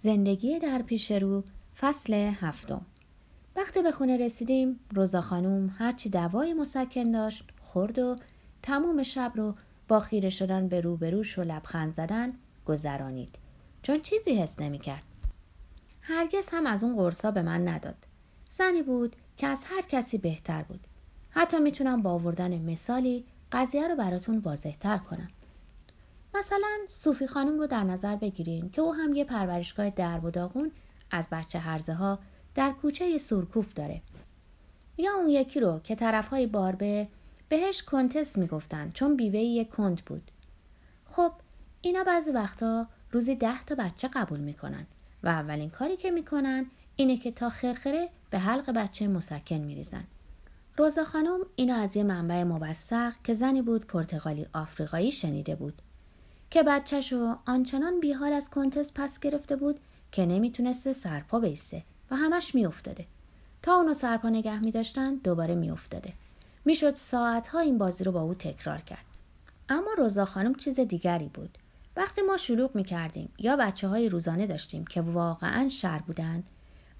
زندگی 0.00 0.58
در 0.58 0.82
پیش 0.82 1.12
رو 1.12 1.44
فصل 1.80 2.14
هفتم. 2.14 2.86
وقتی 3.56 3.82
به 3.82 3.92
خونه 3.92 4.16
رسیدیم 4.16 4.80
روزا 4.94 5.20
خانوم 5.20 5.74
هرچی 5.78 6.08
دوای 6.08 6.54
مسکن 6.54 7.10
داشت 7.10 7.44
خورد 7.60 7.98
و 7.98 8.16
تموم 8.62 9.02
شب 9.02 9.32
رو 9.34 9.54
با 9.88 10.00
خیره 10.00 10.30
شدن 10.30 10.68
به 10.68 10.80
روبروش 10.80 11.38
و 11.38 11.42
لبخند 11.42 11.94
زدن 11.94 12.32
گذرانید. 12.66 13.38
چون 13.82 14.00
چیزی 14.00 14.34
حس 14.34 14.60
نمی‌کرد. 14.60 15.02
هرگز 16.00 16.48
هم 16.52 16.66
از 16.66 16.84
اون 16.84 16.96
قرصا 16.96 17.30
به 17.30 17.42
من 17.42 17.68
نداد. 17.68 18.06
زنی 18.50 18.82
بود 18.82 19.16
که 19.36 19.46
از 19.46 19.64
هر 19.64 19.82
کسی 19.82 20.18
بهتر 20.18 20.62
بود. 20.62 20.86
حتی 21.30 21.58
می‌تونم 21.58 22.02
با 22.02 22.10
آوردن 22.10 22.58
مثالی 22.58 23.24
قضیه 23.52 23.88
رو 23.88 23.96
براتون 23.96 24.38
واضحتر 24.38 24.98
کنم. 24.98 25.28
مثلا 26.38 26.78
صوفی 26.88 27.26
خانم 27.26 27.58
رو 27.58 27.66
در 27.66 27.84
نظر 27.84 28.16
بگیرین 28.16 28.70
که 28.70 28.80
او 28.80 28.94
هم 28.94 29.14
یه 29.14 29.24
پرورشگاه 29.24 29.90
درب 29.90 30.24
و 30.24 30.30
داغون 30.30 30.70
از 31.10 31.28
بچه 31.32 31.58
هرزه 31.58 31.94
ها 31.94 32.18
در 32.54 32.70
کوچه 32.70 33.18
سورکوف 33.18 33.74
داره. 33.74 34.02
یا 34.98 35.14
اون 35.14 35.28
یکی 35.28 35.60
رو 35.60 35.80
که 35.84 35.94
طرفهای 35.94 36.46
باربه 36.46 37.08
بهش 37.48 37.82
کنتس 37.82 38.38
می‌گفتن 38.38 38.90
چون 38.90 39.16
بیوه 39.16 39.38
یک 39.38 39.68
کنت 39.68 40.02
بود. 40.02 40.30
خب 41.06 41.32
اینا 41.80 42.04
بعضی 42.04 42.30
وقتا 42.30 42.86
روزی 43.12 43.34
ده 43.36 43.64
تا 43.64 43.74
بچه 43.74 44.08
قبول 44.08 44.40
می‌کنن 44.40 44.86
و 45.22 45.28
اولین 45.28 45.70
کاری 45.70 45.96
که 45.96 46.10
می‌کنن 46.10 46.66
اینه 46.96 47.16
که 47.16 47.30
تا 47.30 47.50
خرخره 47.50 48.08
به 48.30 48.38
حلق 48.38 48.70
بچه 48.70 49.08
مسکن 49.08 49.58
میریزن. 49.58 50.04
روزا 50.76 51.04
خانم 51.04 51.40
اینو 51.56 51.74
از 51.74 51.96
یه 51.96 52.02
منبع 52.02 52.42
مبسق 52.42 53.12
که 53.24 53.32
زنی 53.32 53.62
بود 53.62 53.86
پرتغالی 53.86 54.46
آفریقایی 54.52 55.12
شنیده 55.12 55.56
بود. 55.56 55.82
که 56.50 56.62
بچهشو 56.62 57.36
آنچنان 57.46 58.00
بیحال 58.00 58.32
از 58.32 58.50
کنتس 58.50 58.92
پس 58.94 59.20
گرفته 59.20 59.56
بود 59.56 59.80
که 60.12 60.26
نمی‌تونسته 60.26 60.92
سرپا 60.92 61.40
بیسته 61.40 61.82
و 62.10 62.16
همش 62.16 62.54
میافتاده. 62.54 63.06
تا 63.62 63.74
اونو 63.74 63.94
سرپا 63.94 64.28
نگه 64.28 64.58
میداشتن 64.58 65.14
دوباره 65.14 65.54
میافتاده. 65.54 66.12
می‌شد 66.64 66.94
ساعتها 66.94 67.60
این 67.60 67.78
بازی 67.78 68.04
رو 68.04 68.12
با 68.12 68.20
او 68.20 68.34
تکرار 68.34 68.78
کرد. 68.78 69.04
اما 69.68 69.90
روزا 69.98 70.24
خانم 70.24 70.54
چیز 70.54 70.80
دیگری 70.80 71.30
بود. 71.34 71.58
وقتی 71.96 72.22
ما 72.22 72.36
شلوغ 72.36 72.74
می‌کردیم 72.74 73.28
یا 73.38 73.56
بچه 73.56 73.88
های 73.88 74.08
روزانه 74.08 74.46
داشتیم 74.46 74.86
که 74.86 75.00
واقعا 75.00 75.68
شر 75.68 75.98
بودن 75.98 76.42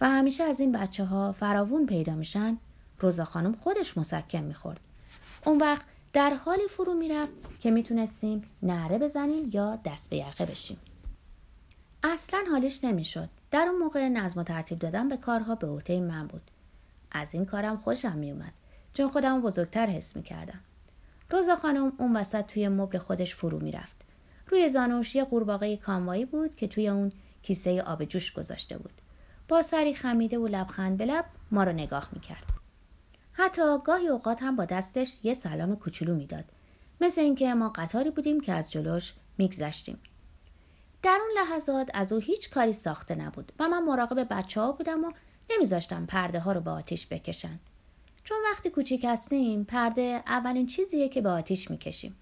و 0.00 0.10
همیشه 0.10 0.44
از 0.44 0.60
این 0.60 0.72
بچه 0.72 1.04
ها 1.04 1.32
فراوون 1.32 1.86
پیدا 1.86 2.14
میشن 2.14 2.58
روزا 2.98 3.24
خانم 3.24 3.52
خودش 3.52 3.98
مسکن 3.98 4.38
می‌خورد. 4.38 4.80
اون 5.44 5.58
وقت 5.58 5.86
در 6.18 6.34
حالی 6.34 6.68
فرو 6.68 6.94
می‌رفت 6.94 7.32
که 7.60 7.70
می‌تونستیم 7.70 8.42
نعره 8.62 8.98
بزنیم 8.98 9.50
یا 9.52 9.78
دست 9.84 10.10
به 10.10 10.16
یقه 10.16 10.46
بشیم. 10.46 10.78
اصلا 12.02 12.44
حالش 12.50 12.84
نمی‌شد. 12.84 13.28
در 13.50 13.66
اون 13.68 13.78
موقع 13.78 14.08
نظم 14.08 14.40
و 14.40 14.42
ترتیب 14.42 14.78
دادن 14.78 15.08
به 15.08 15.16
کارها 15.16 15.54
به 15.54 15.66
عهده 15.66 16.00
من 16.00 16.26
بود. 16.26 16.50
از 17.12 17.34
این 17.34 17.44
کارم 17.44 17.76
خوشم 17.76 18.16
میومد 18.18 18.52
چون 18.94 19.08
خودم 19.08 19.40
بزرگتر 19.40 19.86
حس 19.86 20.16
می‌کردم. 20.16 20.60
روزا 21.30 21.54
خانم 21.54 21.92
اون 21.98 22.16
وسط 22.16 22.46
توی 22.46 22.68
مبل 22.68 22.98
خودش 22.98 23.34
فرو 23.34 23.58
می‌رفت. 23.58 23.96
روی 24.48 24.68
زانوش 24.68 25.14
یه 25.14 25.24
قورباغه 25.24 25.76
کاموایی 25.76 26.24
بود 26.24 26.56
که 26.56 26.68
توی 26.68 26.88
اون 26.88 27.12
کیسه 27.42 27.82
آب 27.82 28.04
جوش 28.04 28.32
گذاشته 28.32 28.78
بود. 28.78 28.94
با 29.48 29.62
سری 29.62 29.94
خمیده 29.94 30.38
و 30.38 30.46
لبخند 30.46 30.98
به 30.98 31.04
لب 31.04 31.24
ما 31.50 31.64
رو 31.64 31.72
نگاه 31.72 32.08
می‌کرد. 32.12 32.57
حتی 33.40 33.78
گاهی 33.84 34.08
اوقات 34.08 34.42
هم 34.42 34.56
با 34.56 34.64
دستش 34.64 35.18
یه 35.22 35.34
سلام 35.34 35.76
کوچولو 35.76 36.14
می‌داد. 36.14 36.44
مثل 37.00 37.20
اینکه 37.20 37.54
ما 37.54 37.68
قطاری 37.68 38.10
بودیم 38.10 38.40
که 38.40 38.52
از 38.52 38.70
جلوش 38.70 39.14
میگذشتیم. 39.38 39.98
در 41.02 41.18
اون 41.22 41.30
لحظات 41.44 41.90
از 41.94 42.12
او 42.12 42.18
هیچ 42.18 42.50
کاری 42.50 42.72
ساخته 42.72 43.14
نبود 43.14 43.52
و 43.58 43.68
من 43.68 43.84
مراقب 43.84 44.26
بچه 44.30 44.60
ها 44.60 44.72
بودم 44.72 45.04
و 45.04 45.12
نمیذاشتم 45.50 46.06
پرده 46.06 46.40
ها 46.40 46.52
رو 46.52 46.60
به 46.60 46.70
آتیش 46.70 47.06
بکشن. 47.06 47.60
چون 48.24 48.38
وقتی 48.52 48.70
کوچیک 48.70 49.04
هستیم 49.08 49.64
پرده 49.64 50.22
اولین 50.26 50.66
چیزیه 50.66 51.08
که 51.08 51.20
به 51.20 51.28
آتیش 51.28 51.70
می‌کشیم. 51.70 52.16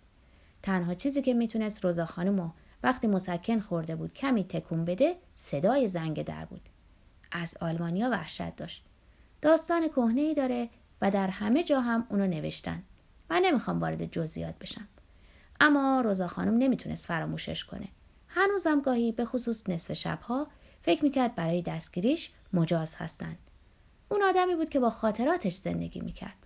تنها 0.62 0.94
چیزی 0.94 1.22
که 1.22 1.34
می‌تونست 1.34 1.84
روزا 1.84 2.06
خانم 2.06 2.52
وقتی 2.82 3.06
مسکن 3.06 3.60
خورده 3.60 3.96
بود 3.96 4.14
کمی 4.14 4.44
تکون 4.44 4.84
بده 4.84 5.16
صدای 5.36 5.88
زنگ 5.88 6.24
در 6.24 6.44
بود. 6.44 6.68
از 7.32 7.56
آلمانیا 7.60 8.10
وحشت 8.10 8.56
داشت. 8.56 8.84
داستان 9.42 9.88
کهنه 9.88 10.20
ای 10.20 10.34
داره 10.34 10.68
و 11.00 11.10
در 11.10 11.28
همه 11.28 11.64
جا 11.64 11.80
هم 11.80 12.06
اونو 12.10 12.26
نوشتن. 12.26 12.82
من 13.30 13.42
نمی‌خوام 13.44 13.80
وارد 13.80 14.04
جزئیات 14.04 14.58
بشم. 14.58 14.88
اما 15.60 16.00
روزا 16.00 16.26
خانم 16.26 16.58
نمی‌تونست 16.58 17.06
فراموشش 17.06 17.64
کنه. 17.64 17.88
هنوزم 18.28 18.80
گاهی 18.80 19.12
به 19.12 19.24
خصوص 19.24 19.68
نصف 19.68 19.92
شبها 19.92 20.46
فکر 20.82 21.04
می‌کرد 21.04 21.34
برای 21.34 21.62
دستگیریش 21.62 22.30
مجاز 22.52 22.94
هستند 22.94 23.38
اون 24.08 24.22
آدمی 24.22 24.54
بود 24.54 24.70
که 24.70 24.80
با 24.80 24.90
خاطراتش 24.90 25.54
زندگی 25.54 26.00
می‌کرد. 26.00 26.36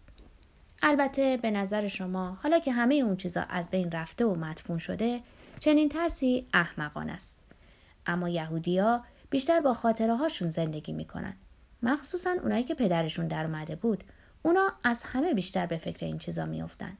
البته 0.82 1.36
به 1.36 1.50
نظر 1.50 1.88
شما 1.88 2.38
حالا 2.42 2.58
که 2.58 2.72
همه 2.72 2.94
اون 2.94 3.16
چیزا 3.16 3.42
از 3.42 3.70
بین 3.70 3.90
رفته 3.90 4.24
و 4.24 4.34
مدفون 4.34 4.78
شده 4.78 5.20
چنین 5.60 5.88
ترسی 5.88 6.46
احمقان 6.54 7.10
است. 7.10 7.38
اما 8.06 8.28
یهودیا 8.28 9.04
بیشتر 9.30 9.60
با 9.60 9.74
خاطره 9.74 10.16
هاشون 10.16 10.50
زندگی 10.50 10.92
می‌کنن. 10.92 11.36
مخصوصا 11.82 12.30
اونایی 12.42 12.64
که 12.64 12.74
پدرشون 12.74 13.28
در 13.28 13.44
اومده 13.44 13.76
بود. 13.76 14.04
اونا 14.42 14.72
از 14.84 15.02
همه 15.02 15.34
بیشتر 15.34 15.66
به 15.66 15.76
فکر 15.76 16.06
این 16.06 16.18
چیزا 16.18 16.46
میافتن. 16.46 16.96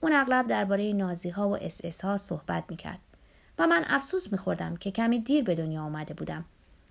اون 0.00 0.12
اغلب 0.12 0.46
درباره 0.46 0.92
نازی 0.92 1.28
ها 1.30 1.48
و 1.48 1.56
اس 1.56 1.80
اس 1.84 2.04
ها 2.04 2.16
صحبت 2.16 2.64
می‌کرد 2.68 2.98
و 3.58 3.66
من 3.66 3.84
افسوس 3.86 4.32
میخوردم 4.32 4.76
که 4.76 4.90
کمی 4.90 5.18
دیر 5.18 5.44
به 5.44 5.54
دنیا 5.54 5.82
آمده 5.82 6.14
بودم 6.14 6.44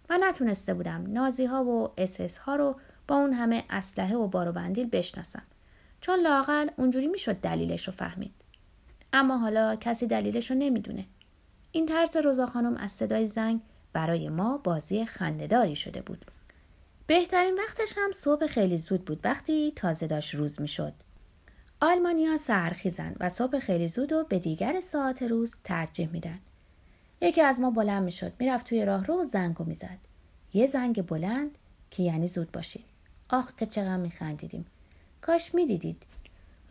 و 0.10 0.18
نتونسته 0.22 0.74
بودم 0.74 1.04
نازی 1.08 1.46
ها 1.46 1.64
و 1.64 1.92
اس 1.98 2.22
اس 2.22 2.38
ها 2.38 2.56
رو 2.56 2.76
با 3.08 3.16
اون 3.16 3.34
همه 3.34 3.64
اسلحه 3.70 4.16
و 4.16 4.28
بار 4.28 4.52
بندیل 4.52 4.90
بشناسم 4.90 5.44
چون 6.02 6.20
لاقل 6.20 6.68
اونجوری 6.78 7.08
می‌شد 7.08 7.36
دلیلش 7.36 7.88
رو 7.88 7.94
فهمید. 7.94 8.34
اما 9.14 9.38
حالا 9.38 9.76
کسی 9.76 10.08
دلیلش 10.08 10.52
رو 10.52 10.58
نمی‌دونه. 10.58 11.06
این 11.72 11.86
ترس 11.86 12.16
روزا 12.16 12.46
خانم 12.46 12.78
از 12.78 12.92
صدای 12.92 13.28
زنگ 13.28 13.62
برای 13.94 14.30
ما 14.30 14.58
بازی 14.58 15.06
خندهداری 15.06 15.76
شده 15.76 16.02
بود. 16.02 16.26
بهترین 17.08 17.58
وقتش 17.58 17.94
هم 17.98 18.12
صبح 18.12 18.48
خیلی 18.48 18.78
زود 18.78 19.06
بود 19.06 19.20
وقتی 19.24 19.74
تازه 19.76 20.08
داشت 20.08 20.36
روز 20.36 20.62
می‌شد. 20.62 20.94
آلمانیا 21.82 22.38
سرخیزن 22.38 23.16
و 23.20 23.30
صبح 23.30 23.60
خیلی 23.60 23.88
زود 23.88 24.14
و 24.14 24.24
به 24.24 24.40
دیگر 24.40 24.82
ساعت 24.82 25.24
روز 25.24 25.60
ترجیح 25.64 26.10
میدن. 26.12 26.40
یکی 27.22 27.42
از 27.42 27.60
ما 27.60 27.72
بلند 27.72 28.04
می‌شد 28.04 28.34
می‌رفت 28.40 28.68
توی 28.68 28.86
راه 28.86 29.06
رو 29.06 29.22
و 29.22 29.24
زنگو 29.24 29.64
می‌زد. 29.64 29.98
یه 30.54 30.68
زنگ 30.68 31.06
بلند 31.06 31.58
که 31.92 32.04
یعنی 32.04 32.28
زود 32.28 32.52
باشید 32.52 32.86
آخ 33.30 33.56
که 33.56 33.66
چقدر 33.66 33.98
میخندیدیم. 33.98 34.66
کاش 35.22 35.56
می‌دیدید. 35.56 36.04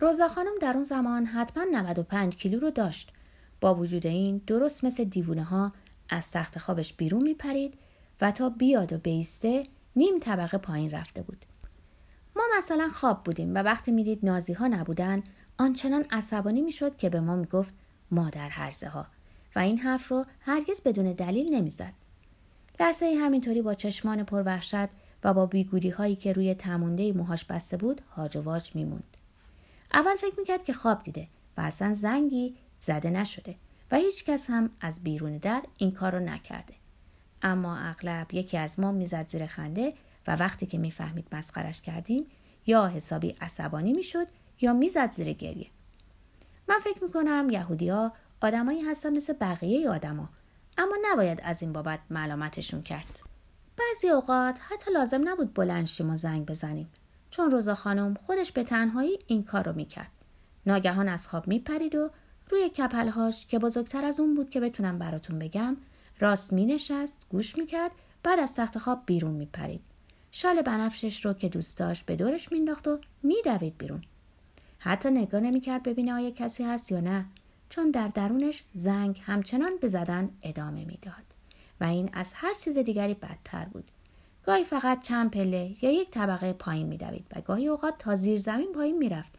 روزا 0.00 0.28
خانم 0.28 0.58
در 0.60 0.74
اون 0.74 0.84
زمان 0.84 1.26
حتما 1.26 1.64
95 1.64 2.36
کیلو 2.36 2.60
رو 2.60 2.70
داشت. 2.70 3.12
با 3.60 3.74
وجود 3.74 4.06
این 4.06 4.42
درست 4.46 4.84
مثل 4.84 5.04
دیوونه 5.04 5.44
ها 5.44 5.72
از 6.08 6.30
تخت 6.30 6.58
خوابش 6.58 6.92
بیرون 6.92 7.22
میپرید 7.22 7.74
و 8.20 8.32
تا 8.32 8.48
بیاد 8.48 8.92
و 8.92 8.98
بیسته 8.98 9.66
نیم 9.96 10.18
طبقه 10.18 10.58
پایین 10.58 10.90
رفته 10.90 11.22
بود. 11.22 11.44
ما 12.36 12.42
مثلا 12.58 12.88
خواب 12.88 13.24
بودیم 13.24 13.54
و 13.54 13.58
وقتی 13.58 13.92
می‌دید 13.92 14.18
نازی 14.22 14.52
ها 14.52 14.66
نبودن 14.66 15.22
آنچنان 15.58 16.04
عصبانی 16.10 16.60
می‌شد 16.60 16.96
که 16.96 17.10
به 17.10 17.20
ما 17.20 17.36
می‌گفت 17.36 17.74
مادر 18.10 18.48
هرزه 18.48 18.88
ها 18.88 19.06
و 19.56 19.58
این 19.58 19.78
حرف 19.78 20.08
رو 20.08 20.26
هرگز 20.40 20.80
بدون 20.82 21.12
دلیل 21.12 21.54
نمی‌زد. 21.54 21.92
لحظه 22.80 23.16
همینطوری 23.20 23.62
با 23.62 23.74
چشمان 23.74 24.22
پر 24.22 24.42
وحشت 24.46 24.88
و 25.24 25.34
با 25.34 25.46
بیگودی 25.46 25.90
هایی 25.90 26.16
که 26.16 26.32
روی 26.32 26.54
تمونده 26.54 27.12
موهاش 27.12 27.44
بسته 27.44 27.76
بود 27.76 28.00
هاج 28.16 28.36
و 28.36 28.42
واج 28.42 28.70
میموند. 28.74 29.16
اول 29.94 30.16
فکر 30.16 30.34
می‌کرد 30.38 30.64
که 30.64 30.72
خواب 30.72 31.02
دیده 31.02 31.28
و 31.56 31.60
اصلا 31.60 31.92
زنگی 31.92 32.54
زده 32.78 33.10
نشده 33.10 33.54
و 33.90 33.96
هیچ 33.96 34.24
کس 34.24 34.50
هم 34.50 34.70
از 34.80 35.02
بیرون 35.02 35.36
در 35.36 35.62
این 35.78 35.92
کار 35.92 36.12
رو 36.12 36.20
نکرده. 36.20 36.74
اما 37.44 37.76
اغلب 37.76 38.34
یکی 38.34 38.58
از 38.58 38.80
ما 38.80 38.92
می‌زد 38.92 39.28
زیر 39.28 39.46
خنده 39.46 39.94
و 40.26 40.36
وقتی 40.36 40.66
که 40.66 40.78
می‌فهمید 40.78 41.26
مسخرش 41.32 41.80
کردیم 41.80 42.26
یا 42.66 42.86
حسابی 42.86 43.36
عصبانی 43.40 43.92
می‌شد 43.92 44.26
یا 44.60 44.72
می‌زد 44.72 45.12
زیر 45.12 45.32
گریه. 45.32 45.66
من 46.68 46.78
فکر 46.78 47.04
می‌کنم 47.04 47.48
یهودیا 47.50 48.12
آدمایی 48.40 48.80
هستن 48.80 49.16
مثل 49.16 49.32
بقیه 49.32 49.90
آدما 49.90 50.28
اما 50.78 50.96
نباید 51.02 51.40
از 51.42 51.62
این 51.62 51.72
بابت 51.72 52.00
ملامتشون 52.10 52.82
کرد. 52.82 53.18
بعضی 53.76 54.08
اوقات 54.08 54.58
حتی 54.60 54.92
لازم 54.92 55.28
نبود 55.28 55.54
بلند 55.54 55.86
شیم 55.86 56.10
و 56.10 56.16
زنگ 56.16 56.46
بزنیم 56.46 56.88
چون 57.30 57.50
روزا 57.50 57.74
خانم 57.74 58.14
خودش 58.14 58.52
به 58.52 58.64
تنهایی 58.64 59.18
این 59.26 59.44
کار 59.44 59.64
رو 59.64 59.72
می‌کرد. 59.72 60.10
ناگهان 60.66 61.08
از 61.08 61.26
خواب 61.26 61.48
میپرید 61.48 61.94
و 61.94 62.10
روی 62.50 62.68
کپلهاش 62.68 63.46
که 63.46 63.58
بزرگتر 63.58 64.04
از 64.04 64.20
اون 64.20 64.34
بود 64.34 64.50
که 64.50 64.60
بتونم 64.60 64.98
براتون 64.98 65.38
بگم 65.38 65.76
راست 66.20 66.52
می 66.52 66.66
نشست 66.66 67.26
گوش 67.30 67.58
می 67.58 67.66
کرد 67.66 67.90
بعد 68.22 68.38
از 68.38 68.54
تخت 68.54 68.78
خواب 68.78 69.02
بیرون 69.06 69.34
می 69.34 69.46
پرید. 69.46 69.80
شال 70.30 70.62
بنفشش 70.62 71.24
رو 71.24 71.32
که 71.32 71.48
دوست 71.48 71.78
داشت 71.78 72.06
به 72.06 72.16
دورش 72.16 72.52
مینداخت 72.52 72.88
و 72.88 72.98
میدوید 73.22 73.78
بیرون. 73.78 74.02
حتی 74.78 75.10
نگاه 75.10 75.40
نمی 75.40 75.60
کرد 75.60 75.82
ببینه 75.82 76.12
آیا 76.12 76.30
کسی 76.30 76.64
هست 76.64 76.92
یا 76.92 77.00
نه 77.00 77.24
چون 77.68 77.90
در 77.90 78.08
درونش 78.08 78.64
زنگ 78.74 79.22
همچنان 79.24 79.76
به 79.80 79.88
زدن 79.88 80.30
ادامه 80.42 80.84
می‌داد 80.84 81.24
و 81.80 81.84
این 81.84 82.10
از 82.12 82.32
هر 82.34 82.54
چیز 82.54 82.78
دیگری 82.78 83.14
بدتر 83.14 83.64
بود 83.64 83.90
گاهی 84.46 84.64
فقط 84.64 85.02
چند 85.02 85.30
پله 85.30 85.76
یا 85.82 85.90
یک 85.90 86.10
طبقه 86.10 86.52
پایین 86.52 86.86
میدوید 86.86 87.26
و 87.36 87.40
گاهی 87.40 87.68
اوقات 87.68 87.98
تا 87.98 88.14
زیر 88.14 88.38
زمین 88.38 88.72
پایین 88.72 88.98
می‌رفت 88.98 89.32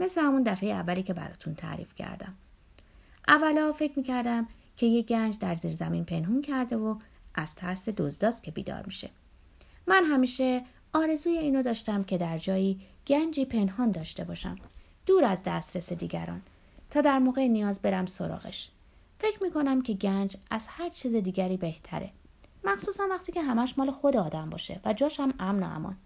مثل 0.00 0.20
همون 0.20 0.42
دفعه 0.42 0.70
اولی 0.70 1.02
که 1.02 1.14
براتون 1.14 1.54
تعریف 1.54 1.94
کردم 1.94 2.34
اولا 3.28 3.72
فکر 3.72 3.92
می‌کردم 3.96 4.48
که 4.76 4.86
یک 4.86 5.06
گنج 5.06 5.38
در 5.38 5.54
زیر 5.54 5.70
زمین 5.70 6.04
پنهون 6.04 6.42
کرده 6.42 6.76
و 6.76 6.98
از 7.34 7.54
ترس 7.54 7.88
دزداست 7.88 8.42
که 8.42 8.50
بیدار 8.50 8.82
میشه. 8.86 9.10
من 9.86 10.04
همیشه 10.04 10.62
آرزوی 10.92 11.38
اینو 11.38 11.62
داشتم 11.62 12.04
که 12.04 12.18
در 12.18 12.38
جایی 12.38 12.80
گنجی 13.06 13.44
پنهان 13.44 13.90
داشته 13.90 14.24
باشم. 14.24 14.56
دور 15.06 15.24
از 15.24 15.42
دسترس 15.46 15.92
دیگران. 15.92 16.42
تا 16.90 17.00
در 17.00 17.18
موقع 17.18 17.46
نیاز 17.46 17.82
برم 17.82 18.06
سراغش. 18.06 18.70
فکر 19.18 19.42
می‌کنم 19.42 19.82
که 19.82 19.92
گنج 19.92 20.36
از 20.50 20.66
هر 20.68 20.88
چیز 20.88 21.16
دیگری 21.16 21.56
بهتره. 21.56 22.10
مخصوصا 22.64 23.04
وقتی 23.10 23.32
که 23.32 23.42
همش 23.42 23.78
مال 23.78 23.90
خود 23.90 24.16
آدم 24.16 24.50
باشه 24.50 24.80
و 24.84 24.92
جاش 24.92 25.20
هم 25.20 25.34
امن 25.38 25.62
و 25.62 25.66
امان. 25.66 25.96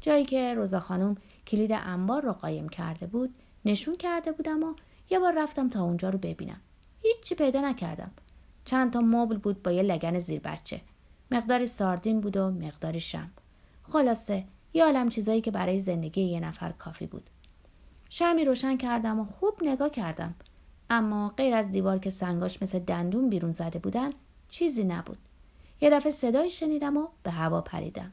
جایی 0.00 0.24
که 0.24 0.54
روزا 0.54 0.80
خانم 0.80 1.16
کلید 1.46 1.72
انبار 1.72 2.22
رو 2.22 2.32
قایم 2.32 2.68
کرده 2.68 3.06
بود 3.06 3.34
نشون 3.64 3.96
کرده 3.96 4.32
بودم 4.32 4.62
و 4.62 4.74
یه 5.10 5.18
بار 5.18 5.42
رفتم 5.42 5.68
تا 5.68 5.82
اونجا 5.82 6.10
رو 6.10 6.18
ببینم. 6.18 6.60
هیچی 7.02 7.34
پیدا 7.34 7.60
نکردم. 7.60 8.10
چند 8.64 8.92
تا 8.92 9.00
مبل 9.00 9.36
بود 9.36 9.62
با 9.62 9.72
یه 9.72 9.82
لگن 9.82 10.18
زیر 10.18 10.40
بچه 10.40 10.80
مقداری 11.30 11.66
ساردین 11.66 12.20
بود 12.20 12.36
و 12.36 12.50
مقداری 12.50 13.00
شم. 13.00 13.30
خلاصه 13.82 14.44
یه 14.74 14.84
عالم 14.84 15.08
چیزایی 15.08 15.40
که 15.40 15.50
برای 15.50 15.78
زندگی 15.78 16.22
یه 16.22 16.40
نفر 16.40 16.72
کافی 16.72 17.06
بود. 17.06 17.30
شمی 18.10 18.44
روشن 18.44 18.76
کردم 18.76 19.20
و 19.20 19.24
خوب 19.24 19.54
نگاه 19.62 19.90
کردم. 19.90 20.34
اما 20.90 21.28
غیر 21.36 21.54
از 21.54 21.70
دیوار 21.70 21.98
که 21.98 22.10
سنگاش 22.10 22.62
مثل 22.62 22.78
دندون 22.78 23.30
بیرون 23.30 23.50
زده 23.50 23.78
بودن 23.78 24.10
چیزی 24.48 24.84
نبود. 24.84 25.18
یه 25.80 25.90
دفعه 25.90 26.12
صدایی 26.12 26.50
شنیدم 26.50 26.96
و 26.96 27.08
به 27.22 27.30
هوا 27.30 27.60
پریدم. 27.60 28.10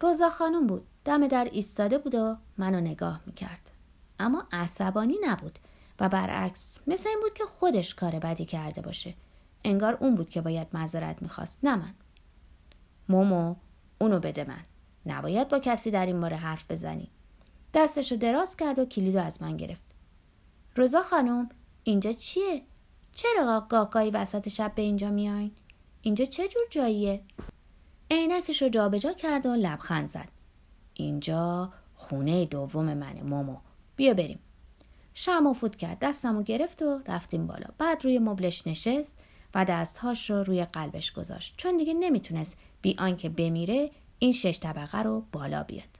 روزا 0.00 0.30
خانم 0.30 0.66
بود. 0.66 0.86
دم 1.04 1.26
در 1.26 1.48
ایستاده 1.52 1.98
بود 1.98 2.14
و 2.14 2.36
منو 2.58 2.80
نگاه 2.80 3.20
می‌کرد. 3.26 3.70
اما 4.18 4.44
عصبانی 4.52 5.16
نبود. 5.22 5.58
و 6.00 6.08
برعکس 6.08 6.78
مثل 6.86 7.08
این 7.08 7.20
بود 7.20 7.34
که 7.34 7.44
خودش 7.44 7.94
کار 7.94 8.18
بدی 8.18 8.44
کرده 8.44 8.80
باشه. 8.80 9.14
انگار 9.64 9.98
اون 10.00 10.14
بود 10.14 10.30
که 10.30 10.40
باید 10.40 10.68
معذرت 10.72 11.22
می‌خواست 11.22 11.58
نه 11.62 11.76
من. 11.76 11.94
مومو 13.08 13.54
اونو 13.98 14.20
بده 14.20 14.44
من. 14.44 14.64
نباید 15.06 15.48
با 15.48 15.58
کسی 15.58 15.90
در 15.90 16.06
این 16.06 16.20
باره 16.20 16.36
حرف 16.36 16.70
بزنی. 16.70 17.10
دستشو 17.74 18.16
دراز 18.16 18.56
کرد 18.56 18.78
و 18.78 18.84
کلیدو 18.84 19.20
از 19.20 19.42
من 19.42 19.56
گرفت. 19.56 19.82
روزا 20.76 21.02
خانم 21.02 21.48
اینجا 21.84 22.12
چیه؟ 22.12 22.62
چرا 23.12 23.66
گاگایی 23.68 24.10
وسط 24.10 24.48
شب 24.48 24.72
به 24.74 24.82
اینجا 24.82 25.10
میاین 25.10 25.52
اینجا 26.02 26.24
چه 26.24 26.48
جور 26.48 26.62
جاییه؟ 26.70 27.22
عینکش 28.10 28.62
رو 28.62 28.68
جابجا 28.68 29.12
کرد 29.12 29.46
و 29.46 29.54
لبخند 29.54 30.08
زد. 30.08 30.28
اینجا 30.94 31.72
خونه 31.94 32.44
دوم 32.44 32.94
منه 32.94 33.22
مومو. 33.22 33.56
بیا 33.96 34.14
بریم. 34.14 34.38
شم 35.22 35.52
فوت 35.52 35.76
کرد. 35.76 35.98
دستم 35.98 36.36
و 36.36 36.42
گرفت 36.42 36.82
و 36.82 37.00
رفتیم 37.06 37.46
بالا. 37.46 37.66
بعد 37.78 38.04
روی 38.04 38.18
مبلش 38.18 38.66
نشست 38.66 39.16
و 39.54 39.64
دستهاش 39.64 40.30
رو 40.30 40.44
روی 40.44 40.64
قلبش 40.64 41.12
گذاشت. 41.12 41.54
چون 41.56 41.76
دیگه 41.76 41.94
نمی‌تونست 41.94 42.58
بی 42.82 42.96
آنکه 42.98 43.28
بمیره 43.28 43.90
این 44.18 44.32
شش 44.32 44.60
طبقه 44.60 44.98
رو 44.98 45.24
بالا 45.32 45.62
بیاد. 45.62 45.98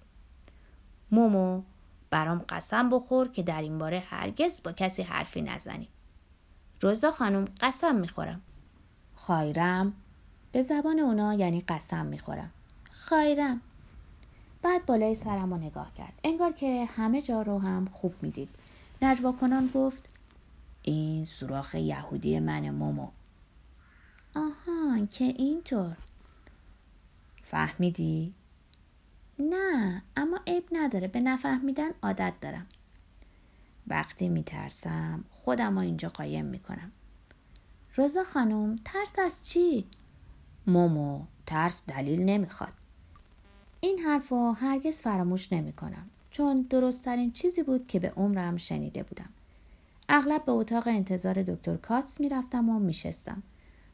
مومو 1.11 1.62
برام 2.11 2.44
قسم 2.49 2.90
بخور 2.90 3.28
که 3.28 3.43
در 3.43 3.62
این 3.62 3.78
باره 3.78 3.99
هرگز 3.99 4.62
با 4.62 4.72
کسی 4.72 5.02
حرفی 5.02 5.43
نزنی. 5.43 5.88
روزا 6.81 7.11
خانم 7.11 7.44
قسم 7.61 7.94
می‌خورم. 7.94 8.40
خایرم؟ 9.14 9.93
به 10.52 10.62
زبان 10.62 10.99
اونا 10.99 11.34
یعنی 11.34 11.61
قسم 11.61 12.06
می‌خورم. 12.06 12.50
خایرم. 12.90 13.61
بعد 14.62 14.87
بالای 14.87 15.14
سرم 15.14 15.55
رو 15.55 15.61
نگاه 15.61 15.94
کرد. 15.94 16.12
انگار 16.25 16.52
که 16.52 16.84
همه 16.84 17.22
جا 17.22 17.43
رو 17.43 17.58
هم 17.58 17.88
خوب 17.93 18.14
می‌دید. 18.22 18.49
نجوا 19.02 19.32
کنان 19.32 19.70
گفت 19.75 20.08
این 20.82 21.25
سوراخ 21.25 21.75
یهودی 21.75 22.41
من 22.41 22.70
مومو. 22.70 23.08
آها 24.35 25.06
که 25.06 25.25
اینطور. 25.25 25.97
فهمیدی؟ 27.43 28.35
نه 29.38 30.02
اما 30.17 30.41
عیب 30.47 30.64
نداره 30.73 31.08
به 31.08 31.20
نفهمیدن 31.20 31.91
عادت 32.02 32.35
دارم. 32.41 32.67
وقتی 33.87 34.29
میترسم 34.29 35.25
خودم 35.31 35.75
رو 35.75 35.79
اینجا 35.79 36.08
قایم 36.08 36.44
می‌کنم. 36.44 36.93
روزا 37.96 38.25
خانم 38.25 38.76
ترس 38.85 39.19
از 39.19 39.49
چی؟ 39.49 39.87
مومو 40.67 41.25
ترس 41.46 41.82
دلیل 41.87 42.20
نمی‌خواد. 42.20 42.73
این 43.81 43.99
حرف 43.99 44.29
رو 44.29 44.53
هرگز 44.53 45.00
فراموش 45.00 45.53
نمی 45.53 45.73
کنم 45.73 46.11
چون 46.31 46.67
درستترین 46.71 47.32
چیزی 47.32 47.62
بود 47.62 47.87
که 47.87 48.00
به 48.00 48.11
عمرم 48.11 48.56
شنیده 48.56 49.03
بودم. 49.03 49.29
اغلب 50.09 50.44
به 50.44 50.53
اتاق 50.53 50.88
انتظار 50.88 51.43
دکتر 51.43 51.77
کاتس 51.77 52.21
می‌رفتم 52.21 52.69
و 52.69 52.79
میشستم. 52.79 53.43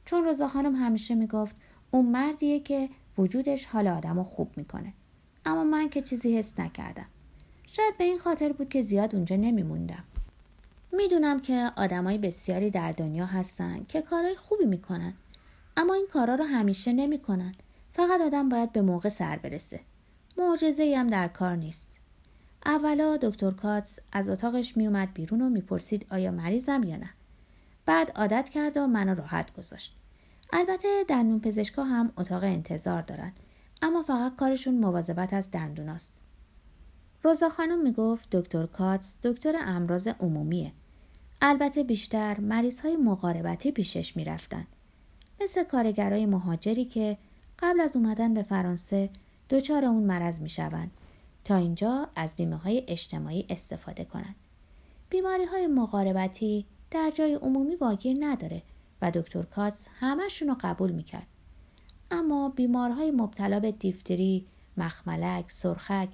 چون 0.04 0.24
روزا 0.24 0.48
خانم 0.48 0.74
همیشه 0.74 1.14
می‌گفت 1.14 1.56
اون 1.90 2.06
مردیه 2.06 2.60
که 2.60 2.88
وجودش 3.18 3.66
حال 3.66 3.88
آدم 3.88 4.16
رو 4.16 4.22
خوب 4.22 4.50
می‌کنه. 4.56 4.92
اما 5.44 5.64
من 5.64 5.88
که 5.88 6.02
چیزی 6.02 6.38
حس 6.38 6.60
نکردم. 6.60 7.06
شاید 7.66 7.98
به 7.98 8.04
این 8.04 8.18
خاطر 8.18 8.52
بود 8.52 8.68
که 8.68 8.82
زیاد 8.82 9.14
اونجا 9.14 9.36
نمیموندم. 9.36 10.04
می‌دونم 10.92 11.40
که 11.40 11.70
آدمای 11.76 12.18
بسیاری 12.18 12.70
در 12.70 12.92
دنیا 12.92 13.26
هستن 13.26 13.84
که 13.88 14.02
کارهای 14.02 14.34
خوبی 14.34 14.64
می‌کنن 14.64 15.14
اما 15.76 15.94
این 15.94 16.06
کارا 16.12 16.34
رو 16.34 16.44
همیشه 16.44 16.92
نمی‌کنن. 16.92 17.54
فقط 17.92 18.20
آدم 18.20 18.48
باید 18.48 18.72
به 18.72 18.82
موقع 18.82 19.08
سر 19.08 19.36
برسه. 19.36 19.80
معجزه 20.38 20.94
هم 20.98 21.06
در 21.06 21.28
کار 21.28 21.56
نیست. 21.56 21.95
اولا 22.66 23.16
دکتر 23.22 23.50
کاتس 23.50 23.98
از 24.12 24.28
اتاقش 24.28 24.76
میومد 24.76 25.14
بیرون 25.14 25.40
و 25.40 25.48
می‌پرسید 25.48 26.06
آیا 26.10 26.30
مریضم 26.30 26.82
یا 26.82 26.96
نه. 26.96 27.10
بعد 27.86 28.10
عادت 28.10 28.48
کرد 28.48 28.76
و 28.76 28.86
منو 28.86 29.14
راحت 29.14 29.56
گذاشت. 29.56 29.96
البته 30.52 31.04
دندون 31.08 31.40
پزشکا 31.40 31.84
هم 31.84 32.12
اتاق 32.16 32.44
انتظار 32.44 33.02
دارن 33.02 33.32
اما 33.82 34.02
فقط 34.02 34.36
کارشون 34.36 34.78
مواظبت 34.78 35.32
از 35.32 35.50
دندوناست 35.50 36.14
روزا 37.22 37.48
خانم 37.48 37.82
می‌گفت 37.82 38.30
دکتر 38.30 38.66
کاتس 38.66 39.16
دکتر 39.22 39.54
امراض 39.58 40.08
عمومیه. 40.08 40.72
البته 41.42 41.82
بیشتر 41.82 42.40
مریض 42.40 42.80
های 42.80 42.96
مقاربتی 42.96 43.72
پیشش 43.72 44.16
می‌رفتن. 44.16 44.66
مثل 45.40 45.64
کارگرای 45.64 46.26
مهاجری 46.26 46.84
که 46.84 47.16
قبل 47.58 47.80
از 47.80 47.96
اومدن 47.96 48.34
به 48.34 48.42
فرانسه 48.42 49.10
دچار 49.50 49.84
اون 49.84 50.02
مرض 50.02 50.40
می‌شوند. 50.40 50.90
تا 51.46 51.56
اینجا 51.56 52.08
از 52.16 52.36
بیمه 52.36 52.56
های 52.56 52.84
اجتماعی 52.88 53.46
استفاده 53.48 54.04
کنند. 54.04 54.34
بیماری 55.10 55.44
های 55.44 55.66
مقاربتی 55.66 56.66
در 56.90 57.12
جای 57.14 57.34
عمومی 57.34 57.74
واگیر 57.74 58.16
نداره 58.20 58.62
و 59.02 59.10
دکتر 59.10 59.42
کاتس 59.42 59.88
همشون 60.00 60.48
رو 60.48 60.56
قبول 60.60 60.90
می‌کرد. 60.90 61.26
اما 62.10 62.48
بیمارهای 62.48 63.10
مبتلا 63.10 63.60
به 63.60 63.72
دیفتری، 63.72 64.46
مخملک، 64.76 65.50
سرخک 65.50 66.08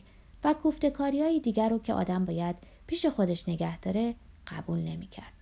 و 0.45 0.55
کوفتکاری 0.55 1.23
های 1.23 1.41
دیگر 1.41 1.69
رو 1.69 1.79
که 1.79 1.95
آدم 1.95 2.25
باید 2.25 2.57
پیش 2.87 3.07
خودش 3.07 3.49
نگه 3.49 3.81
داره 3.81 4.15
قبول 4.47 4.79
نمی‌کرد. 4.79 5.33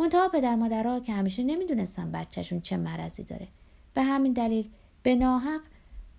منتها 0.00 0.28
پدر 0.28 0.54
مادرها 0.54 1.00
که 1.00 1.12
همیشه 1.12 1.44
نمی‌دونستن 1.44 2.12
بچهشون 2.12 2.60
چه 2.60 2.76
مرضی 2.76 3.24
داره. 3.24 3.48
به 3.94 4.02
همین 4.02 4.32
دلیل 4.32 4.68
به 5.02 5.14
ناحق 5.14 5.60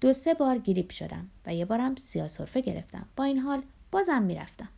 دو 0.02 0.14
سه 0.14 0.34
بار 0.34 0.58
گریپ 0.58 0.92
شدم 0.92 1.30
و 1.46 1.54
یه 1.54 1.66
بارم 1.66 1.96
سیاسرفه 1.96 2.62
گرفتم 2.62 3.08
با 3.16 3.24
این 3.24 3.40
حال 3.40 3.64
بازم 3.92 4.22
می‌رفتم 4.22 4.70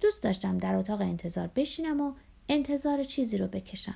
دوست 0.00 0.22
داشتم 0.22 0.58
در 0.58 0.74
اتاق 0.74 1.00
انتظار 1.00 1.50
بشینم 1.56 2.00
و 2.00 2.12
انتظار 2.48 3.04
چیزی 3.04 3.36
رو 3.36 3.46
بکشم 3.46 3.94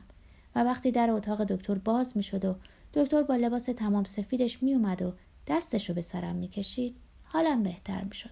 و 0.54 0.64
وقتی 0.64 0.90
در 0.90 1.11
اتاق 1.11 1.45
دکتر 1.45 1.75
باز 1.75 2.16
می 2.16 2.23
شد 2.23 2.45
و 2.45 2.54
دکتر 2.95 3.23
با 3.23 3.37
لباس 3.37 3.64
تمام 3.64 4.04
سفیدش 4.04 4.62
می 4.62 4.75
اومد 4.75 5.02
و 5.02 5.12
دستش 5.47 5.88
رو 5.88 5.95
به 5.95 6.00
سرم 6.00 6.37
می 6.37 6.49
کشید 6.49 6.97
حالم 7.25 7.62
بهتر 7.62 8.04
می 8.04 8.14
شد. 8.14 8.31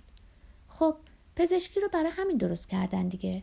خب 0.69 0.97
پزشکی 1.37 1.81
رو 1.81 1.89
برای 1.93 2.11
همین 2.13 2.37
درست 2.37 2.69
کردن 2.69 3.09
دیگه. 3.09 3.43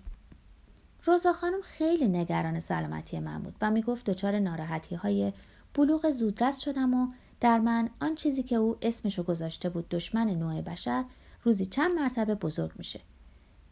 روزا 1.03 1.33
خانم 1.33 1.61
خیلی 1.61 2.07
نگران 2.07 2.59
سلامتی 2.59 3.19
من 3.19 3.43
بود 3.43 3.55
و 3.61 3.71
می‌گفت 3.71 4.09
دچار 4.09 4.39
ناراحتی 4.39 4.95
های 4.95 5.33
بلوغ 5.73 6.11
زودرس 6.11 6.59
شدم 6.59 6.93
و 6.93 7.07
در 7.39 7.59
من 7.59 7.89
آن 8.01 8.15
چیزی 8.15 8.43
که 8.43 8.55
او 8.55 8.77
اسمشو 8.81 9.23
گذاشته 9.23 9.69
بود 9.69 9.89
دشمن 9.89 10.29
نوع 10.29 10.61
بشر 10.61 11.05
روزی 11.43 11.65
چند 11.65 11.91
مرتبه 11.91 12.35
بزرگ 12.35 12.71
میشه. 12.75 12.99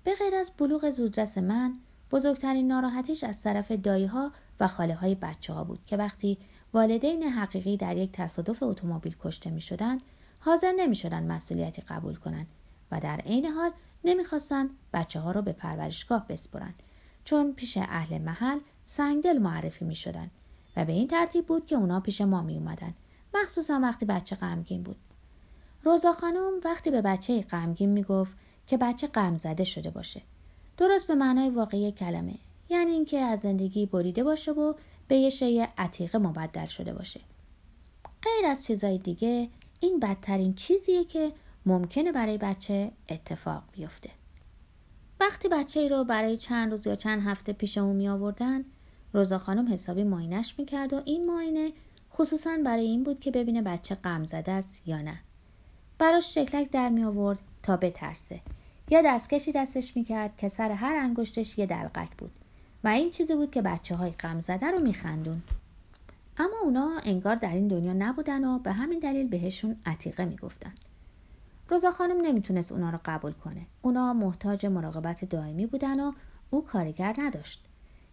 به 0.03 0.13
غیر 0.13 0.35
از 0.35 0.51
بلوغ 0.57 0.89
زودرس 0.89 1.37
من 1.37 1.73
بزرگترین 2.11 2.67
ناراحتیش 2.67 3.23
از 3.23 3.43
طرف 3.43 3.71
دایی 3.71 4.05
ها 4.05 4.31
و 4.59 4.67
خاله 4.67 4.95
های 4.95 5.15
بچه 5.15 5.53
ها 5.53 5.63
بود 5.63 5.85
که 5.85 5.97
وقتی 5.97 6.37
والدین 6.73 7.23
حقیقی 7.23 7.77
در 7.77 7.97
یک 7.97 8.11
تصادف 8.11 8.63
اتومبیل 8.63 9.15
کشته 9.19 9.49
می 9.49 9.61
شدن 9.61 9.97
حاضر 10.39 10.71
نمی 10.71 10.95
شدن 10.95 11.31
مسئولیتی 11.31 11.81
قبول 11.81 12.15
کنند 12.15 12.47
و 12.91 12.99
در 12.99 13.17
عین 13.17 13.45
حال 13.45 13.71
نمی‌خواستند 14.03 14.69
بچه 14.93 15.19
ها 15.19 15.31
رو 15.31 15.41
به 15.41 15.51
پرورشگاه 15.51 16.27
بسپرن 16.27 16.73
چون 17.23 17.53
پیش 17.53 17.77
اهل 17.77 18.17
محل 18.21 18.59
سنگدل 18.85 19.37
معرفی 19.37 19.85
می 19.85 19.97
و 20.75 20.85
به 20.85 20.93
این 20.93 21.07
ترتیب 21.07 21.45
بود 21.45 21.65
که 21.65 21.75
اونا 21.75 21.99
پیش 21.99 22.21
ما 22.21 22.41
می 22.41 22.57
اومدن 22.57 22.93
مخصوصا 23.41 23.79
وقتی 23.83 24.05
بچه 24.05 24.35
غمگین 24.35 24.83
بود. 24.83 24.97
روزا 25.83 26.13
خانم 26.13 26.51
وقتی 26.65 26.91
به 26.91 27.01
بچه 27.01 27.41
غمگین 27.41 27.89
می‌گفت 27.89 28.37
که 28.67 28.77
بچه 28.77 29.07
غم 29.07 29.37
زده 29.37 29.63
شده 29.63 29.89
باشه. 29.89 30.21
درست 30.77 31.07
به 31.07 31.15
معنای 31.15 31.49
واقعی 31.49 31.91
کلمه. 31.91 32.35
یعنی 32.69 32.91
اینکه 32.91 33.19
از 33.19 33.39
زندگی 33.39 33.85
بریده 33.85 34.23
باشه 34.23 34.51
و 34.51 34.73
به 35.07 35.15
یه 35.15 35.29
شی 35.29 35.59
عتیقه 35.77 36.17
مبدل 36.17 36.65
شده 36.65 36.93
باشه. 36.93 37.21
غیر 38.21 38.45
از 38.45 38.65
چیزای 38.65 38.97
دیگه 38.97 39.49
این 39.79 39.99
بدترین 39.99 40.53
چیزیه 40.53 41.03
که 41.03 41.31
ممکنه 41.65 42.11
برای 42.11 42.37
بچه 42.37 42.91
اتفاق 43.09 43.63
بیفته. 43.71 44.09
وقتی 45.19 45.47
بچه 45.47 45.79
ای 45.79 45.89
رو 45.89 46.03
برای 46.03 46.37
چند 46.37 46.71
روز 46.71 46.87
یا 46.87 46.95
چند 46.95 47.21
هفته 47.21 47.53
پیش 47.53 47.77
اون 47.77 47.95
می 47.95 48.07
آوردن 48.07 48.63
روزا 49.13 49.37
خانم 49.37 49.73
حسابی 49.73 50.03
ماینش 50.03 50.59
می‌کرد 50.59 50.93
و 50.93 51.01
این 51.05 51.25
ماینه 51.25 51.71
خصوصا 52.15 52.57
برای 52.65 52.85
این 52.85 53.03
بود 53.03 53.19
که 53.19 53.31
ببینه 53.31 53.61
بچه 53.61 53.95
غم 53.95 54.25
زده 54.25 54.51
است 54.51 54.87
یا 54.87 55.01
نه. 55.01 55.19
براش 55.99 56.35
شکلک 56.35 56.71
در 56.71 56.89
می 56.89 57.03
آورد 57.03 57.39
تا 57.63 57.77
بترسه. 57.77 58.41
یا 58.89 59.01
دستکشی 59.05 59.51
دستش 59.51 59.97
می‌کرد 59.97 60.37
که 60.37 60.47
سر 60.47 60.71
هر 60.71 60.95
انگشتش 60.95 61.57
یه 61.57 61.65
دلقک 61.65 62.09
بود 62.17 62.31
و 62.83 62.87
این 62.87 63.11
چیزی 63.11 63.35
بود 63.35 63.51
که 63.51 63.61
بچه 63.61 63.95
های 63.95 64.11
غم 64.11 64.39
زده 64.39 64.71
رو 64.71 64.79
میخندون 64.79 65.41
اما 66.37 66.57
اونا 66.63 66.91
انگار 67.05 67.35
در 67.35 67.53
این 67.53 67.67
دنیا 67.67 67.93
نبودن 67.93 68.45
و 68.45 68.59
به 68.59 68.71
همین 68.71 68.99
دلیل 68.99 69.27
بهشون 69.27 69.75
عتیقه 69.85 70.25
می‌گفتن 70.25 70.73
روزا 71.69 71.91
خانم 71.91 72.21
نمی‌تونست 72.21 72.71
اونا 72.71 72.89
رو 72.89 72.99
قبول 73.05 73.31
کنه. 73.31 73.65
اونا 73.81 74.13
محتاج 74.13 74.65
مراقبت 74.65 75.25
دائمی 75.25 75.65
بودن 75.65 75.99
و 75.99 76.11
او 76.49 76.65
کارگر 76.65 77.15
نداشت. 77.17 77.65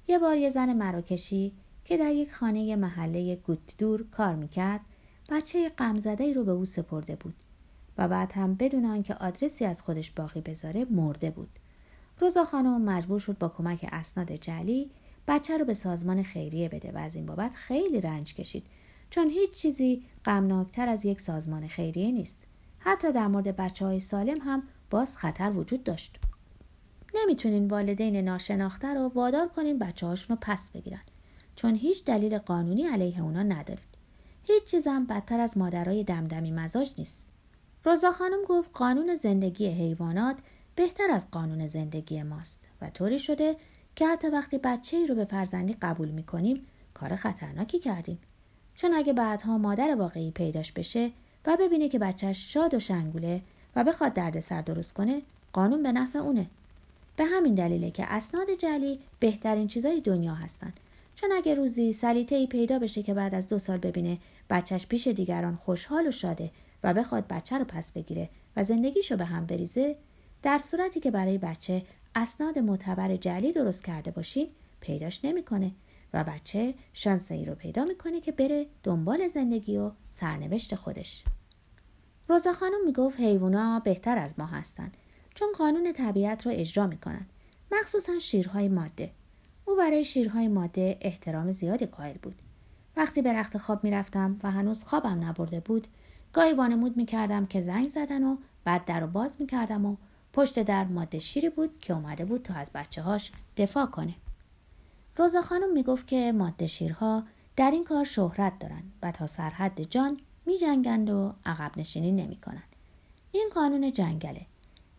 یه 0.09 0.19
بار 0.19 0.37
یه 0.37 0.49
زن 0.49 0.73
مراکشی 0.73 1.53
که 1.85 1.97
در 1.97 2.13
یک 2.13 2.33
خانه 2.33 2.77
محله 2.77 3.37
گوت 3.37 3.77
دور 3.79 4.07
کار 4.11 4.35
می‌کرد 4.35 4.81
بچه 5.31 5.69
غمزده 5.69 6.33
رو 6.33 6.45
به 6.45 6.53
او 6.53 6.65
سپرده 6.65 7.17
بود 7.17 7.35
و 7.99 8.09
بعد 8.09 8.33
هم 8.33 8.55
بدون 8.55 8.85
آنکه 8.85 9.15
آدرسی 9.15 9.65
از 9.65 9.83
خودش 9.83 10.11
باقی 10.11 10.41
بذاره 10.41 10.85
مرده 10.85 11.31
بود. 11.31 11.49
روزا 12.19 12.45
خانم 12.45 12.83
مجبور 12.83 13.21
شد 13.21 13.39
با 13.39 13.49
کمک 13.49 13.89
اسناد 13.93 14.33
جلی 14.33 14.91
بچه 15.29 15.59
رو 15.59 15.65
به 15.65 15.75
سازمان 15.75 16.23
خیریه 16.23 16.69
بده 16.69 16.93
و 16.93 16.99
از 16.99 17.15
این 17.15 17.27
بابت 17.27 17.55
خیلی 17.55 18.01
رنج 18.01 18.35
کشید 18.35 18.67
چون 19.11 19.29
هیچ 19.31 19.51
چیزی 19.51 20.05
غمناکتر 20.25 20.89
از 20.89 21.05
یک 21.05 21.21
سازمان 21.21 21.67
خیریه 21.67 22.13
نیست. 22.13 22.47
حتی 22.79 23.13
در 23.13 23.27
مورد 23.27 23.57
بچه 23.57 23.87
های 23.87 24.01
سالم 24.01 24.39
هم 24.41 24.63
باز 24.91 25.17
خطر 25.17 25.51
وجود 25.51 25.85
داشت. 25.85 26.19
نمی‌تونین 27.15 27.69
والدین 27.69 28.17
ناشناخته 28.17 28.95
رو 28.95 29.09
وادار 29.09 29.49
کنین 29.49 29.79
بچه 29.79 30.07
هاشون 30.07 30.37
رو 30.37 30.39
پس 30.41 30.71
بگیرن. 30.71 31.03
چون 31.57 31.75
هیچ 31.75 32.05
دلیل 32.05 32.39
قانونی 32.39 32.83
علیه 32.83 33.23
اونا 33.23 33.43
ندارید. 33.43 33.93
هیچ 34.45 34.65
چیزم 34.65 35.05
بدتر 35.05 35.41
از 35.41 35.59
مادرای 35.59 36.05
دمدمی 36.05 36.51
مزاج 36.51 36.91
نیست. 36.99 37.29
روزا 37.85 38.13
خانم 38.13 38.45
گفت 38.49 38.71
قانون 38.73 39.17
زندگی 39.17 39.67
حیوانات 39.67 40.37
بهتر 40.75 41.11
از 41.11 41.31
قانون 41.31 41.67
زندگی 41.67 42.23
ماست 42.23 42.69
و 42.83 42.91
طوری 42.91 43.19
شده 43.19 43.57
که 43.97 44.07
حتی 44.07 44.29
وقتی 44.29 44.59
بچه 44.59 44.97
ای 44.97 45.07
رو 45.07 45.15
به 45.15 45.25
فرزندی 45.25 45.77
قبول 45.83 46.09
می‌کنیم 46.09 46.67
کار 46.95 47.17
خطرناکی 47.17 47.79
کردیم. 47.79 48.19
چون 48.75 48.95
اگه 48.95 49.13
بعدها 49.13 49.59
مادر 49.59 49.95
واقعی 49.95 50.31
پیداش 50.31 50.73
بشه 50.73 51.11
و 51.47 51.57
ببینه 51.61 51.89
که 51.89 51.99
بچهش 51.99 52.53
شاد 52.53 52.75
و 52.75 52.81
شنگوله 52.81 53.43
و 53.77 53.85
بخواد 53.85 54.15
دردسر 54.15 54.63
درست 54.63 54.93
کنه 54.93 55.23
قانون 55.53 55.83
به 55.83 55.93
نفع 55.93 56.19
اونه. 56.19 56.47
به 57.17 57.25
همین 57.25 57.55
دلیله 57.55 57.91
که 57.91 58.05
اسناد 58.05 58.51
جلی 58.59 59.01
بهترین 59.21 59.69
چیزای 59.69 60.01
دنیا 60.01 60.35
هستن. 60.35 60.73
چون 61.15 61.33
اگه 61.33 61.55
روزی 61.55 61.93
سلیته 61.93 62.37
ای 62.37 62.47
پیدا 62.47 62.79
بشه 62.79 63.03
که 63.03 63.15
بعد 63.15 63.35
از 63.35 63.49
دو 63.49 63.59
سال 63.59 63.79
ببینه 63.79 64.19
بچهش 64.51 64.87
پیش 64.87 65.09
دیگران 65.09 65.57
خوشحال 65.57 66.07
و 66.07 66.11
شاده 66.11 66.51
و 66.85 66.95
بخواد 66.95 67.29
بچه 67.29 67.59
رو 67.59 67.65
پس 67.65 67.93
بگیره 67.93 68.31
و 68.57 68.65
زندگیشو 68.65 69.17
به 69.17 69.25
هم 69.25 69.47
بریزه 69.47 69.97
در 70.43 70.59
صورتی 70.59 71.01
که 71.01 71.11
برای 71.11 71.39
بچه 71.39 71.83
اسناد 72.15 72.59
معتبر 72.59 73.17
جلی 73.17 73.53
درست 73.53 73.85
کرده 73.85 74.11
باشین 74.11 74.49
پیداش 74.81 75.25
نمی‌کنه 75.25 75.73
و 76.15 76.25
بچه 76.25 76.75
شانس 76.93 77.33
ای 77.33 77.45
رو 77.45 77.55
پیدا 77.55 77.85
می‌کنه 77.85 78.21
که 78.21 78.33
بره 78.33 78.67
دنبال 78.83 79.29
زندگی 79.29 79.77
و 79.77 79.91
سرنوشت 80.11 80.75
خودش. 80.75 81.25
روزا 82.29 82.53
خانم 82.53 82.85
می‌گفت 82.85 83.21
حیوانا 83.21 83.81
بهتر 83.81 84.19
از 84.19 84.35
ما 84.39 84.47
هستن 84.47 84.93
چون 85.35 85.49
قانون 85.59 85.93
طبیعت 85.93 86.47
رو 86.47 86.53
اجرا 86.55 86.87
می‌کنن. 86.87 87.27
مخصوصا 87.73 88.19
شیرهای 88.19 88.69
ماده. 88.69 89.11
او 89.73 89.79
برای 89.79 90.05
شیرهای 90.05 90.49
ماده 90.49 90.99
احترام 91.01 91.51
زیادی 91.51 91.87
قائل 91.87 92.17
بود 92.23 92.35
وقتی 92.97 93.23
به 93.23 93.33
رخت 93.33 93.59
خواب 93.59 93.85
می‌رفتم 93.85 94.41
و 94.43 94.51
هنوز 94.51 94.85
خوابم 94.85 95.25
نبرده 95.25 95.61
بود 95.61 95.89
گاهی 96.33 96.53
وانمود 96.53 96.97
می‌کردم 96.97 97.47
که 97.47 97.61
زنگ 97.61 97.89
زدن 97.89 98.23
و 98.23 98.37
بعد 98.65 98.85
در 98.85 99.01
رو 99.01 99.07
باز 99.07 99.37
می‌کردم 99.41 99.87
و 99.87 99.97
پشت 100.33 100.63
در 100.63 100.85
ماده 100.85 101.19
شیری 101.19 101.51
بود 101.51 101.79
که 101.79 101.93
اومده 101.93 102.25
بود 102.25 102.43
تا 102.43 102.55
از 102.55 102.71
بچه 102.75 103.03
هاش 103.03 103.33
دفاع 103.57 103.87
کنه. 103.87 104.15
روزا 105.17 105.43
خانم 105.43 105.73
می‌گفت 105.73 106.07
که 106.07 106.33
ماده 106.33 106.67
شیرها 106.67 107.23
در 107.57 107.71
این 107.71 107.85
کار 107.85 108.05
شهرت 108.05 108.59
دارن 108.59 108.83
و 109.03 109.13
تا 109.13 109.27
سرحد 109.27 109.83
جان 109.83 110.21
می 110.47 110.59
جنگند 110.59 111.11
و 111.11 111.35
عقب 111.47 111.73
نشینی 111.77 112.13
نمی 112.13 112.37
کنن. 112.37 112.63
این 113.33 113.51
قانون 113.55 113.93
جنگله 113.93 114.47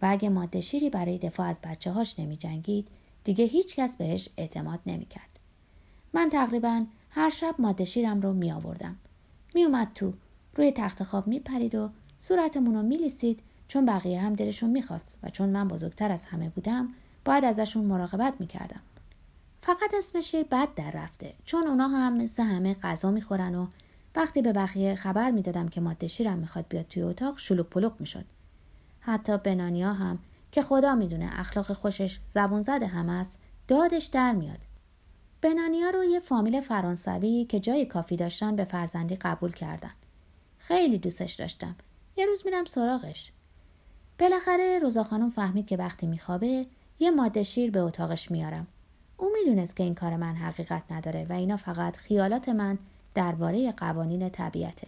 و 0.02 0.06
اگه 0.10 0.30
ماده 0.30 0.62
شیری 0.62 0.90
برای 0.90 1.18
دفاع 1.18 1.48
از 1.48 1.60
بچه 1.64 1.92
هاش 1.92 2.20
نمی 2.20 2.38
جنگید 2.38 2.88
دیگه 3.24 3.46
هیچ 3.46 3.76
کس 3.76 3.98
بهش 3.98 4.30
اعتماد 4.38 4.80
نمی 4.86 5.06
کرد. 5.06 5.40
من 6.14 6.30
تقریبا 6.30 6.86
هر 7.10 7.30
شب 7.30 7.56
ماده 7.60 7.86
شیرم 7.86 8.22
رو 8.22 8.34
می 8.34 8.52
آوردم. 8.52 8.96
می 9.56 9.64
اومد 9.64 9.92
تو 9.96 10.14
روی 10.56 10.72
تخت 10.72 11.04
خواب 11.04 11.28
می 11.28 11.40
پرید 11.40 11.76
و 11.76 11.90
صورتمون 12.18 12.76
رو 12.76 12.82
می 12.82 12.98
لیسید 12.98 13.40
چون 13.68 13.86
بقیه 13.86 14.22
هم 14.22 14.34
دلشون 14.34 14.70
می‌خواست 14.70 15.18
و 15.24 15.30
چون 15.30 15.50
من 15.50 15.68
بزرگتر 15.68 16.12
از 16.12 16.26
همه 16.26 16.50
بودم 16.50 16.90
باید 17.26 17.46
ازشون 17.46 17.86
مراقبت 17.86 18.34
می‌کردم 18.40 18.82
فقط 19.62 19.94
اسم 19.98 20.22
شیر 20.22 20.44
بد 20.44 20.74
در 20.76 20.92
رفته 20.92 21.34
چون 21.46 21.68
اونا 21.68 21.88
هم 21.88 22.18
مثل 22.18 22.44
همه 22.44 22.74
غذا 22.74 23.12
می‌خورن 23.12 23.56
و 23.56 23.68
وقتی 24.16 24.42
به 24.42 24.54
بقیه 24.54 24.96
خبر 24.96 25.32
می‌دادم 25.32 25.68
که 25.68 25.82
ماده 25.82 26.08
شیرم 26.08 26.38
می‌خواد 26.38 26.66
بیاد 26.70 26.88
توی 26.88 27.04
اتاق 27.04 27.40
شلوک 27.40 27.68
پلوک 27.68 27.94
می‌شد 28.00 28.26
حتی 29.00 29.38
بنانیا 29.38 29.94
هم 29.94 30.20
که 30.54 30.62
خدا 30.62 30.96
می‌دونه 30.96 31.30
اخلاق 31.40 31.74
خوشش 31.74 32.20
زبون 32.28 32.62
زده 32.62 32.88
هم 32.88 33.10
است 33.10 33.40
دادش 33.68 34.06
در 34.06 34.32
میاد. 34.32 34.60
بنانیا 35.42 35.90
رو 35.90 36.04
یه 36.04 36.20
فامیل 36.20 36.62
فرانسوی 36.62 37.46
که 37.46 37.60
جای 37.60 37.86
کافی 37.86 38.16
داشتن 38.16 38.56
به 38.56 38.66
فرزندی 38.66 39.16
قبول 39.16 39.52
کردن. 39.52 39.92
خیلی 40.58 40.98
دوستش 40.98 41.34
داشتم. 41.34 41.76
یه 42.18 42.26
روز 42.26 42.42
میرم 42.46 42.66
سراغش. 42.66 43.32
بالاخره 44.20 44.80
روزا 44.80 45.04
خانم 45.04 45.30
فهمید 45.30 45.68
که 45.68 45.78
وقتی 45.78 46.08
میخوابه 46.08 46.66
یه 47.00 47.12
ماده 47.12 47.44
شیر 47.44 47.72
به 47.72 47.80
اتاقش 47.80 48.32
میارم 48.32 48.68
او 49.18 49.30
می‌دونست 49.34 49.76
که 49.76 49.84
این 49.84 49.96
کار 49.96 50.16
من 50.16 50.36
حقیقت 50.36 50.84
نداره 50.92 51.26
و 51.30 51.34
اینا 51.34 51.58
فقط 51.58 51.98
خیالات 51.98 52.50
من 52.50 52.78
درباره 53.14 53.72
قوانین 53.72 54.30
طبیعته. 54.30 54.88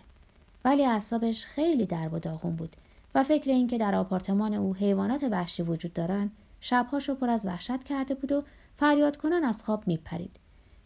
ولی 0.65 0.85
اعصابش 0.85 1.45
خیلی 1.45 1.85
درب 1.85 2.13
و 2.13 2.19
داغون 2.19 2.55
بود. 2.55 2.75
و 3.15 3.23
فکر 3.23 3.51
اینکه 3.51 3.77
در 3.77 3.95
آپارتمان 3.95 4.53
او 4.53 4.75
حیوانات 4.75 5.23
وحشی 5.31 5.63
وجود 5.63 5.93
دارن 5.93 6.31
شبهاشو 6.61 7.15
پر 7.15 7.29
از 7.29 7.45
وحشت 7.45 7.83
کرده 7.83 8.15
بود 8.15 8.31
و 8.31 8.43
فریاد 8.77 9.17
کنان 9.17 9.43
از 9.43 9.61
خواب 9.61 9.87
میپرید. 9.87 10.39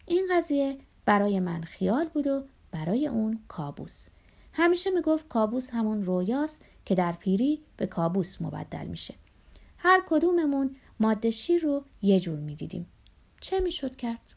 این 0.05 0.27
قضیه 0.31 0.77
برای 1.05 1.39
من 1.39 1.61
خیال 1.61 2.07
بود 2.07 2.27
و 2.27 2.43
برای 2.71 3.07
اون 3.07 3.39
کابوس. 3.47 4.07
همیشه 4.53 4.89
می‌گفت 4.89 5.27
کابوس 5.27 5.69
همون 5.69 6.03
رویاست 6.03 6.65
که 6.85 6.95
در 6.95 7.11
پیری 7.11 7.61
به 7.77 7.87
کابوس 7.87 8.41
مبدل 8.41 8.85
میشه. 8.87 9.13
هر 9.77 10.01
کدوممون 10.07 10.75
ماده 10.99 11.31
شیر 11.31 11.61
رو 11.63 11.83
یه 12.01 12.19
جور 12.19 12.39
می‌دیدیم. 12.39 12.87
چه 13.41 13.59
می‌شد 13.59 13.95
کرد؟ 13.95 14.28